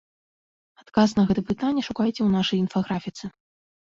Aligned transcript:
Адказ 0.83 1.13
на 1.19 1.25
гэта 1.31 1.41
пытанне 1.49 1.81
шукайце 1.91 2.17
ў 2.23 2.29
нашай 2.39 2.57
інфаграфіцы. 2.65 3.25